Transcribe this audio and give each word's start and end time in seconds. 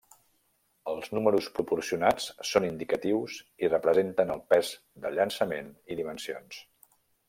Els 0.93 1.11
números 1.17 1.49
proporcionats 1.59 2.27
són 2.53 2.67
indicatius 2.71 3.37
i 3.67 3.71
representen 3.73 4.37
el 4.41 4.45
pes 4.55 4.75
de 5.05 5.17
llançament 5.21 5.75
i 5.97 6.05
dimensions. 6.05 6.65